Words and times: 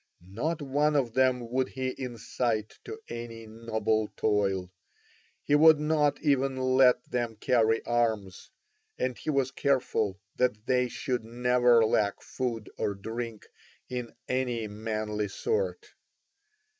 Not 0.33 0.63
one 0.63 0.95
of 0.95 1.13
them 1.13 1.51
would 1.51 1.69
he 1.69 1.93
incite 1.95 2.79
to 2.85 2.99
any 3.07 3.45
noble 3.45 4.07
toil, 4.17 4.71
he 5.43 5.53
would 5.53 5.79
not 5.79 6.19
even 6.23 6.55
let 6.57 7.03
them 7.11 7.35
carry 7.35 7.85
arms, 7.85 8.49
and 8.97 9.15
he 9.15 9.29
was 9.29 9.51
careful 9.51 10.19
that 10.37 10.65
they 10.65 10.87
should 10.87 11.23
never 11.23 11.85
lack 11.85 12.19
food 12.23 12.67
or 12.79 12.95
drink 12.95 13.45
in 13.89 14.15
any 14.27 14.67
manly 14.67 15.27
sort. 15.27 15.93